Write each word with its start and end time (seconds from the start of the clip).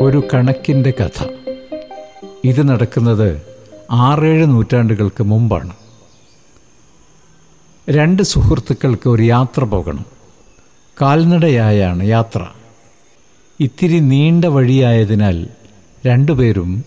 ഒരു 0.00 0.22
കണക്കിന്റെ 0.34 0.90
കഥ. 0.90 1.26
ഇത് 2.44 2.68
നടക്കുന്നത് 2.68 3.42
ആറേഴ് 3.90 4.50
നൂറ്റാണ്ടുകൾക്ക് 4.50 5.22
മുമ്പാണ്. 5.22 5.72
രണ്ട് 7.90 8.22
സുഹൃത്തുക്കൾക്ക് 8.22 9.08
ഒരു 9.08 9.22
യാത്ര 9.22 9.64
പോകണം. 9.64 10.04
കാൽനടയായാണ് 11.02 12.04
യാത്ര. 12.04 12.46
ഇത്തിരി 13.60 13.98
നീണ്ട 13.98 14.44
വഴിയായതിനാൽ 14.44 15.48
രണ്ടുപേരും 16.06 16.84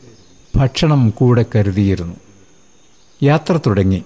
ഭക്ഷണം 0.55 1.09
കൂടെ 1.09 1.45
കരുതിയിരുന്നു. 1.55 2.15
യാത്ര 3.23 3.59
തുടങ്ങി. 3.65 4.03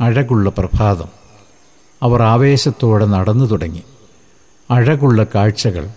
അഴകുള്ള 0.00 0.50
പ്രഭാതം. 0.50 1.08
അവർ 2.02 2.22
ആവേശത്തോടെ 2.22 3.06
നടന്നു 3.06 3.44
തുടങ്ങി. 3.44 3.82
അഴകുള്ള 4.70 5.26
കാഴ്ചകൾ 5.34 5.88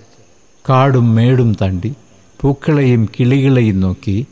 കാടും 0.70 1.16
മേടും 1.16 1.56
തണ്ടി 1.62 1.96
പൂക്കളെയും 2.42 3.10
കിളികളെയും 3.20 3.80
നോക്കി 3.80 4.28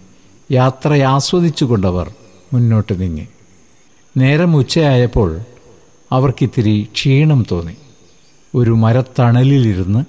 യാത്ര 0.51 0.93
ആസ്വദിച്ചുകൊണ്ടവർ 0.93 2.13
മുന്നോട്ട് 2.53 3.01
നീങ്ങി. 3.01 3.27
നേരം 4.17 4.55
ഉച്ചയായപ്പോൾ 4.55 5.39
അവർക്കിത്തിരി 6.11 6.87
ക്ഷീണം 6.93 7.45
തോന്നി. 7.51 7.75
ഒരു 8.55 8.71
മരത്തണലിലിരുന്ന് 8.71 10.05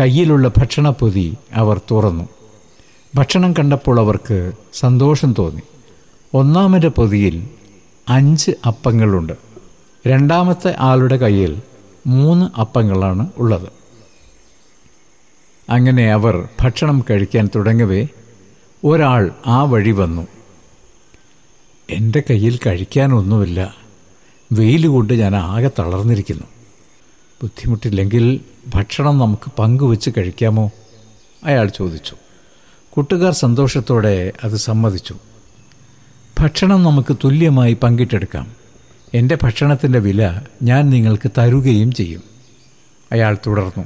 കയ്യിലുള്ള 0.00 0.48
ഭക്ഷണപ്പൊതി 0.48 1.36
അവർ 1.54 1.80
തുറന്നു. 1.90 2.28
ഭക്ഷണം 3.14 3.52
കണ്ടപ്പോൾ 3.52 4.00
അവർക്ക് 4.00 4.52
സന്തോഷം 4.72 5.34
തോന്നി. 5.38 5.62
ഒന്നാമന്റെ 6.34 6.88
പൊതിയിൽ 6.88 7.48
അഞ്ച് 8.08 8.50
അപ്പങ്ങളുണ്ട്. 8.66 9.32
രണ്ടാമത്തെ 10.06 10.74
ആളുടെ 10.78 11.16
കയ്യിൽ 11.16 11.62
മൂന്ന് 12.06 12.60
അപ്പങ്ങളാണ് 12.60 13.30
ഉള്ളത്. 13.38 13.68
അങ്ങനെ 15.70 16.12
അവർ 16.12 16.48
ഭക്ഷണം 16.60 17.04
കഴിക്കാൻ 17.10 17.48
തുടങ്ങവേ 17.54 18.06
ഒരാൾ 18.84 19.30
ആ 19.46 19.62
വഴി 19.62 19.90
വന്നു. 19.90 20.26
എന്റെ 21.90 22.22
കയ്യിൽ 22.30 22.58
കഴിക്കാനൊന്നുമില്ല. 22.66 23.74
വെയിൽ 24.52 24.86
കൊണ്ട് 24.86 25.12
ഞാൻ 25.12 25.36
ആകെ 25.36 25.70
തളർന്നിരിക്കുന്നു. 25.78 26.44
ബുദ്ധിമുട്ടില്ലെങ്കിൽ 27.42 28.40
ഭക്ഷണം 28.74 29.18
നമുക്ക് 29.18 29.52
പങ്കുവെച്ച് 29.58 30.10
കഴിക്കാമോ? 30.18 30.70
അയാൾ 31.44 31.68
ചോദിച്ചു. 31.68 32.16
കൂട്ടുകാർ 32.90 33.32
സന്തോഷത്തോടെ 33.32 34.32
അത് 34.44 34.56
സമ്മതിച്ചു. 34.56 35.14
ഭക്ഷണം 36.40 36.82
നമുക്ക് 36.82 37.16
തുല്യമായി 37.24 37.76
പങ്കിട്ടെടുക്കാം. 37.82 38.52
എന്റെ 39.14 39.38
ഭക്ഷണത്തിന്റെ 39.42 39.98
വില 39.98 40.40
ഞാൻ 40.62 40.90
നിങ്ങൾക്ക് 40.90 41.30
തരുകയും 41.38 41.92
ചെയ്യും. 41.92 42.22
അയാൾ 43.12 43.38
തുടർന്നു. 43.46 43.84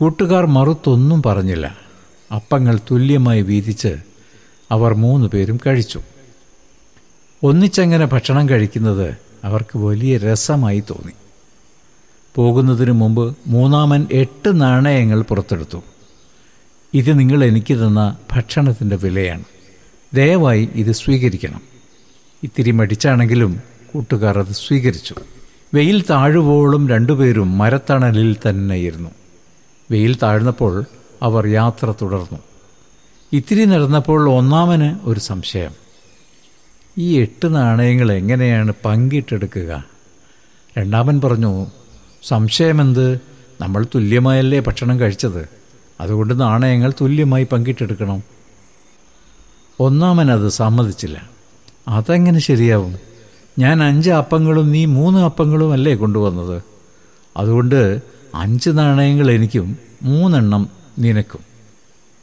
കൂട്ടുകാർ 0.00 0.46
മറുത്തൊന്നും 0.46 1.22
പറഞ്ഞില്ല. 1.22 1.76
അപ്പങ്ങൾ 2.34 2.80
തുല്യമായി 2.90 3.42
വീതിച്ച് 3.42 3.96
അവർ 4.70 4.94
മൂന്ന് 4.94 5.28
പേരും 5.28 5.60
കഴിച്ചു. 5.66 6.00
ഒന്നിച്ചങ്ങനെ 7.42 8.06
ഭക്ഷണം 8.06 8.48
കഴിക്കുന്നത് 8.48 9.16
അവർക്ക് 9.44 9.78
വലിയ 9.78 10.18
രസമായി 10.18 10.80
തോന്നി. 10.80 11.12
പോകുന്നതിനു 12.34 12.92
മുമ്പ് 12.92 13.36
മൂന്നാമൻ 13.46 14.06
എട്ട് 14.12 14.60
നാണയങ്ങൾ 14.60 15.22
പുറത്തെടുത്തു. 15.22 15.82
ഇത് 16.94 17.18
നിങ്ങൾ 17.18 17.44
എനിക്ക് 17.44 17.74
തന്ന 17.74 18.16
ഭക്ഷണത്തിന്റെ 18.32 18.96
വിലയാണ്. 18.96 19.44
ദയവായി 20.14 20.68
ഇത് 20.74 20.92
സ്വീകരിക്കണം. 20.92 21.60
ഇത്തിരി 22.42 22.70
മടിച്ചാണെങ്കിലും 22.70 23.60
കൂട്ടുകാർ 23.94 24.38
അത് 24.38 24.52
സ്വീകരിച്ചു. 24.52 25.14
വെയിൽ 25.74 26.04
താഴുവോളും 26.10 26.88
രണ്ടുപേരും 26.88 27.58
മരത്തണലിൽ 27.58 28.36
തന്നെയിരുന്നു. 28.48 29.10
വെയിൽ 29.90 30.16
താഴ്ന്നപ്പോൾ 30.22 30.84
അവർ 31.22 31.46
യാത്ര 31.46 31.94
തുടർന്നു. 32.02 32.38
ഇത്തിരി 33.32 33.64
നടന്നപ്പോൾ 33.64 34.30
ഒന്നാമന് 34.30 34.98
ഒരു 35.02 35.20
സംശയം. 35.20 35.70
ഈ 36.98 37.20
എട്ട് 37.20 37.54
നാണയങ്ങൾ 37.54 38.12
എങ്ങനെയാണ് 38.12 38.72
പങ്കിട്ടെടുക്കുക? 38.84 39.84
രണ്ടാമൻ 40.78 41.20
പറഞ്ഞു 41.20 41.66
സംശയമെന്ത്? 42.22 43.20
നമ്മൾ 43.60 43.86
തുല്യമായല്ലേ 43.94 44.60
ഭക്ഷണം 44.60 45.00
കഴിച്ചത്. 45.00 45.48
അതുകൊണ്ട് 46.00 46.40
നാണയങ്ങൾ 46.40 46.92
തുല്യമായി 47.00 47.46
പങ്കിട്ടെടുക്കണം. 47.52 48.22
ഒന്നാമൻ 49.80 50.32
അത് 50.32 50.48
സമ്മതിച്ചില്ല. 50.48 51.30
അതെങ്ങനെ 51.88 52.40
ശരിയാവും? 52.40 52.98
ഞാൻ 53.58 53.82
അഞ്ച് 53.82 54.10
അപ്പങ്ങളും 54.10 54.72
നീ 54.72 54.84
മൂന്ന് 54.84 55.18
അപ്പങ്ങളും 55.20 55.72
അല്ലേ 55.72 55.94
കൊണ്ടുവന്നത്? 55.94 56.62
അതുകൊണ്ട് 57.36 58.00
അഞ്ച് 58.34 58.70
നാണയങ്ങൾ 58.70 59.30
എനിക്കും 59.30 59.76
മൂന്നെണ്ണം 60.02 60.68
നിനക്കും. 60.98 61.40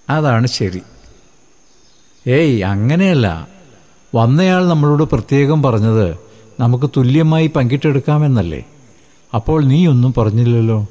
അതാണ് 0.09 0.47
ശരി. 0.47 0.81
ഏയ് 2.27 2.63
അങ്ങനെയല്ല. 2.63 3.47
വന്നയാൾ 4.15 4.67
നമ്മളോട് 4.67 5.03
പ്രത്യേകം 5.03 5.63
പറഞ്ഞത് 5.63 6.17
നമുക്ക് 6.59 6.89
തുല്യമായി 6.97 7.47
പങ്കിട്ടെടുക്കാമെന്നല്ലേ. 7.47 8.63
അപ്പോൾ 9.35 9.63
നീ 9.63 9.87
ഒന്നും 9.87 10.13
പറഞ്ഞില്ലല്ലോ. 10.17 10.87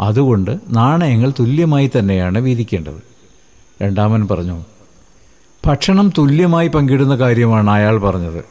അതുകൊണ്ട് 0.00 0.58
നാണയങ്ങൾ 0.68 1.32
തുല്യമായി 1.40 1.90
തന്നെയാണ് 1.98 2.38
വീതിക്കേണ്ടത്. 2.38 3.02
രണ്ടാമൻ 3.82 4.28
പറഞ്ഞു 4.28 4.64
ഭക്ഷണം 5.66 6.12
തുല്യമായി 6.18 6.68
പങ്കിടുന്ന 6.68 7.16
കാര്യമാണ് 7.16 7.70
അയാൾ 7.70 7.98
പറഞ്ഞത്. 7.98 8.44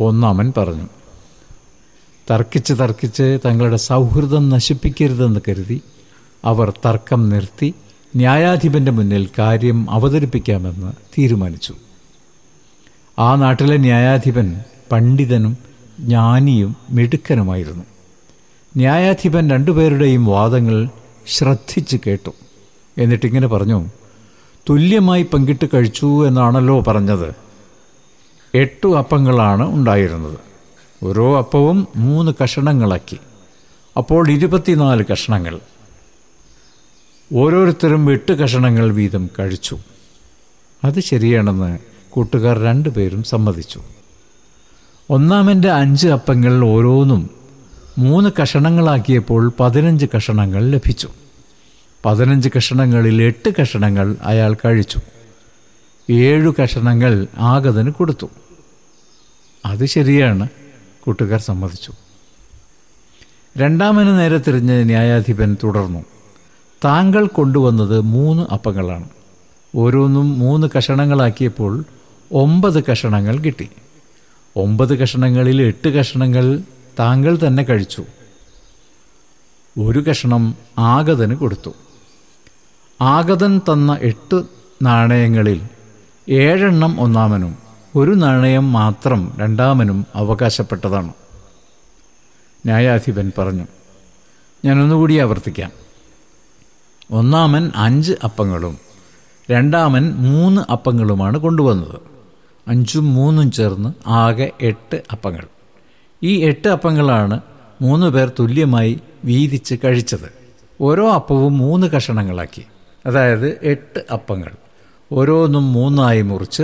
ഒന്നാമൻ 0.00 0.52
പറഞ്ഞു 0.56 0.97
തർക്കിച്ച് 2.30 2.74
തർക്കിച്ച് 2.74 3.38
തങ്ങളുടെ 3.44 3.76
സൗഹൃദം 3.76 4.48
നശിപ്പിക്കരുതെന്ന് 4.48 5.40
കരുതി 5.48 5.80
അവർ 6.44 6.72
തർക്കം 6.86 7.28
നിർത്തി 7.28 7.74
ന്യായാധിപന്റെ 8.16 8.92
മുന്നിൽ 8.92 9.28
കാര്യം 9.38 9.90
അവതരിപ്പിക്കാമെന്ന് 9.90 10.92
തീരുമാനിച്ചു. 11.18 11.74
ആ 13.18 13.34
നാട്ടിലെ 13.34 13.76
ന്യായാധിപൻ 13.76 14.60
പണ്ഡിതനും 14.92 15.58
ജ്ഞാനിയും 16.00 16.76
മിടുക്കനുമായിരുന്നു. 16.90 17.84
ന്യായാധിപൻ 18.76 19.50
രണ്ടുപേരുടെയും 19.50 20.26
വാദങ്ങൾ 20.26 20.88
ശ്രദ്ധിച്ച് 21.26 21.96
കേട്ടു. 22.06 22.30
എന്നിട്ടിങ്ങനെ 22.98 23.46
പറഞ്ഞു 23.46 23.86
തുല്യമായി 24.68 25.22
പങ്കിട്ട് 25.22 25.64
കഴിച്ചു 25.74 26.26
എന്നാണല്ലോ 26.26 26.80
പറഞ്ഞത്. 26.80 27.34
എട്ടു 28.54 28.96
അപ്പങ്ങളാണ് 28.96 29.74
ഉണ്ടായിരുന്നത്. 29.74 30.47
ഓരോ 31.02 31.38
അപ്പവും 31.38 31.88
മൂന്ന് 31.96 32.32
കഷണങ്ങളാക്കി. 32.42 33.18
അപ്പോൾ 33.96 34.30
ഇരുപത്തിനാല് 34.30 35.04
കഷണങ്ങൾ. 35.12 35.60
ഓരോരുത്തരും 37.34 38.12
എട്ട് 38.12 38.32
കഷണങ്ങൾ 38.32 38.92
വീതം 38.92 39.30
കഴിച്ചു. 39.38 39.78
അത് 40.84 41.00
ശരിയാണെന്ന് 41.00 41.78
കൂട്ടുകാർ 42.10 42.58
രണ്ടുപേരും 42.58 43.22
സമ്മതിച്ചു. 43.22 43.82
ഒന്നാമന്റെ 45.10 45.70
അഞ്ച് 45.70 46.08
അപ്പങ്ങൾ 46.08 46.64
ഓരോന്നും 46.64 47.30
മൂന്ന് 47.98 48.30
കഷണങ്ങളാക്കിയപ്പോൾ 48.42 49.52
പതിനഞ്ച് 49.60 50.06
കഷണങ്ങൾ 50.16 50.70
ലഭിച്ചു. 50.70 51.08
പതിനഞ്ച് 52.04 52.48
കഷണങ്ങളിൽ 52.56 53.22
എട്ട് 53.22 53.54
കഷണങ്ങൾ 53.60 54.16
അയാൾ 54.22 54.56
കഴിച്ചു. 54.64 55.00
ഏഴു 56.10 56.54
കഷണങ്ങൾ 56.62 57.26
ആഗതന് 57.38 57.90
കൊടുത്തു. 57.90 58.30
അത് 59.66 59.86
ശരിയാണ്. 59.86 60.48
കൂട്ടുകാർ 61.08 61.40
സമ്മതിച്ചു. 61.40 61.92
രണ്ടാമന് 63.58 64.18
നേരെ 64.18 64.38
തിരിഞ്ഞ് 64.38 64.84
ന്യായാധിപൻ 64.84 65.56
തുടർന്നു. 65.62 66.04
താങ്കൾ 66.84 67.26
കൊണ്ടുവന്നത് 67.26 68.00
മൂന്ന് 68.00 68.46
അപ്പങ്ങളാണ്. 68.52 69.08
ഓരോന്നും 69.76 70.38
മൂന്ന് 70.38 70.66
കഷണങ്ങളാക്കിയപ്പോൾ 70.78 71.84
ഒമ്പത് 72.32 72.84
കഷണങ്ങൾ 72.84 73.38
കിട്ടി. 73.38 73.68
ഒമ്പത് 74.56 74.98
കഷണങ്ങളിൽ 74.98 75.62
എട്ട് 75.62 75.88
കഷണങ്ങൾ 75.88 76.62
താങ്കൾ 76.98 77.38
തന്നെ 77.46 77.62
കഴിച്ചു. 77.62 78.04
ഒരു 79.80 79.98
കഷണം 79.98 80.54
ആഗതന് 80.78 81.34
കൊടുത്തു. 81.34 81.70
ആഗതൻ 83.00 83.58
തന്ന 83.58 83.98
എട്ട് 84.02 84.42
നാണയങ്ങളിൽ 84.82 85.60
ഏഴെണ്ണം 86.28 87.00
ഒന്നാമനും 87.00 87.67
ഒരു 87.98 88.10
നാണയം 88.10 88.72
മാത്രം 88.72 89.32
രണ്ടാമനും 89.38 90.06
അവകാശപ്പെട്ടതാണ്. 90.14 91.08
ന്യായാധിപൻ 92.66 93.32
പറഞ്ഞു 93.38 93.66
ഞാനൊന്നുകൂടി 94.64 95.16
ആവർത്തിക്കാം. 95.16 95.70
ഒന്നാമൻ 97.10 97.70
അഞ്ച് 97.76 98.12
അപ്പങ്ങളും 98.24 98.78
രണ്ടാമൻ 99.50 100.14
മൂന്ന് 100.14 100.72
അപ്പങ്ങളുമാണ് 100.72 101.38
കൊണ്ടുവന്നത്. 101.38 101.98
അഞ്ചും 102.68 103.14
മൂന്നും 103.14 103.50
ചേർന്ന് 103.50 103.92
ആകെ 104.06 104.50
എട്ട് 104.60 105.02
അപ്പങ്ങൾ. 105.12 105.46
ഈ 106.22 106.44
എട്ട് 106.44 106.68
അപ്പങ്ങളാണ് 106.68 107.40
മൂന്ന് 107.80 108.06
പേർ 108.06 108.32
തുല്യമായി 108.38 109.00
വീതിച്ച് 109.24 109.74
കഴിച്ചത്. 109.84 110.32
ഓരോ 110.80 111.10
അപ്പവും 111.10 111.58
മൂന്ന് 111.58 111.86
കഷണങ്ങളാക്കി. 111.86 112.64
അതായത് 113.06 113.58
എട്ട് 113.62 114.04
അപ്പങ്ങൾ. 114.12 114.50
ഓരോന്നും 115.12 115.72
മൂന്നായി 115.72 116.22
മുറിച്ച് 116.22 116.62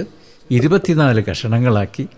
ഇരുപത്തിനാല് 0.51 1.25
കഷണങ്ങളാക്കി 1.25 2.09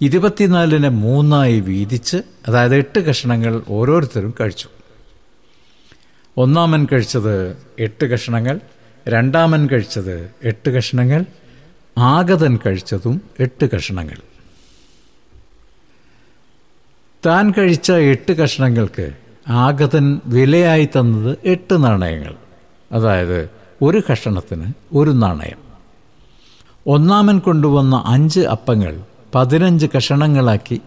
ഇരുപത്തിനാലിനെ 0.00 0.88
മൂന്നായി 0.88 1.60
വീതിച്ച് 1.60 2.16
അതായത് 2.48 2.74
എട്ട് 2.74 3.00
കഷണങ്ങൾ 3.00 3.62
ഓരോരുത്തരും 3.68 4.34
കഴിച്ചു. 4.40 4.68
ഒന്നാമൻ 6.36 6.86
കഴിച്ചത് 6.92 7.56
എട്ട് 7.78 8.04
കഷണങ്ങൾ 8.06 8.60
രണ്ടാമൻ 9.08 9.66
കഴിച്ചത് 9.66 10.30
എട്ട് 10.42 10.70
കഷണങ്ങൾ 10.70 11.24
ആഗതൻ 11.98 12.58
കഴിച്ചതും 12.66 13.20
എട്ട് 13.40 13.70
കഷണങ്ങൾ. 13.70 14.16
താൻ 17.26 17.52
കഴിച്ച 17.58 17.92
എട്ട് 17.92 18.32
കഷണങ്ങൾക്ക് 18.32 19.12
ആഗതൻ 19.48 20.20
വിലയായി 20.26 20.84
തന്നത് 20.84 21.38
എട്ട് 21.44 21.84
നാണയങ്ങൾ. 21.84 22.34
അതായത് 22.92 23.50
ഒരു 23.82 24.02
കഷണത്തിന് 24.12 24.72
ഒരു 24.94 25.10
നാണയം. 25.10 25.69
ഒന്നാമൻ 26.92 27.38
കൊണ്ടുവന്ന 27.38 28.02
അഞ്ച് 28.06 28.40
അപ്പങ്ങൾ 28.40 29.00
പതിനഞ്ച് 29.34 29.86
കഷണങ്ങളാക്കി 29.96 30.80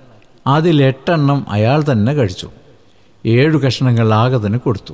അതിൽ 0.48 0.84
എട്ടെണ്ണം 0.84 1.46
അയാൾ 1.50 1.84
തന്നെ 1.92 2.14
കഴിച്ചു. 2.14 2.50
ഏഴു 3.26 3.58
കഷണങ്ങൾ 3.58 4.14
ആഗതന് 4.14 4.58
കൊടുത്തു. 4.58 4.94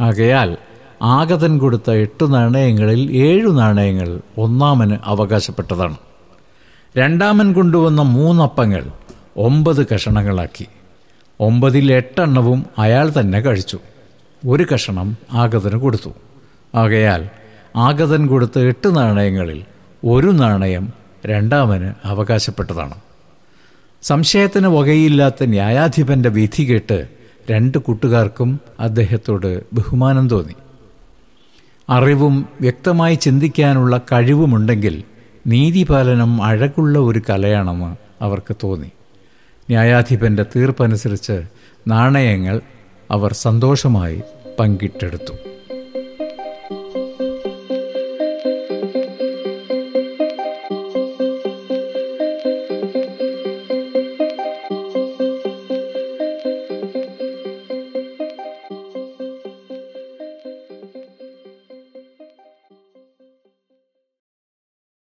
ആകയാൽ 0.00 0.56
ആഗതൻ 1.02 1.58
കൊടുത്ത 1.58 1.90
എട്ട് 1.90 2.34
നാണയങ്ങളിൽ 2.34 3.12
ഏഴു 3.12 3.48
നാണയങ്ങൾ 3.48 4.20
ഒന്നാമന് 4.38 4.96
അവകാശപ്പെട്ടതാണ്. 5.04 5.96
രണ്ടാമൻ 6.98 7.52
കൊണ്ടുവന്ന 7.52 8.02
മൂന്നപ്പങ്ങൾ 8.02 8.90
ഒമ്പത് 9.36 9.86
കഷണങ്ങളാക്കി. 9.94 10.66
ഒമ്പതിൽ 11.40 11.92
എട്ടെണ്ണവും 11.92 12.66
അയാൾ 12.78 13.12
തന്നെ 13.20 13.40
കഴിച്ചു. 13.40 13.78
ഒരു 14.46 14.66
കഷണം 14.74 15.16
ആഗതന് 15.32 15.78
കൊടുത്തു. 15.78 16.10
ആകയാൽ 16.74 17.28
ആഗതൻ 17.76 18.26
കൊടുത്ത 18.26 18.58
എട്ട് 18.58 18.96
നാണയങ്ങളിൽ 18.96 19.64
ഒരു 20.04 20.26
നാണയം 20.26 20.92
രണ്ടാമന് 21.26 21.92
അവകാശപ്പെട്ടതാണ്. 22.04 22.94
സംശയത്തിന് 24.02 24.66
വകയില്ലാത്ത 24.66 25.44
ന്യായാധിപന്റെ 25.44 26.28
വിധി 26.28 26.62
കേട്ട് 26.62 27.08
രണ്ട് 27.50 27.78
കൂട്ടുകാർക്കും 27.78 28.60
അദ്ദേഹത്തോട് 28.80 29.62
ബഹുമാനം 29.72 30.28
തോന്നി. 30.28 30.54
അറിവും 31.90 32.48
വ്യക്തമായി 32.60 33.14
ചിന്തിക്കാനുള്ള 33.14 34.00
കഴിവുമുണ്ടെങ്കിൽ 34.12 35.04
നീതിപാലനം 35.46 36.42
അഴകുള്ള 36.42 36.98
ഒരു 36.98 37.22
കലയാണെന്ന് 37.30 37.96
അവർക്ക് 38.24 38.56
തോന്നി. 38.64 38.86
ന്യായാധിപന്റെ 39.70 40.46
തീർപ്പനുസരിച്ച് 40.56 41.42
നാണയങ്ങൾ 41.88 42.60
അവർ 43.10 43.32
സന്തോഷമായി 43.32 44.22
പങ്കിട്ടെടുത്തു. 44.58 45.47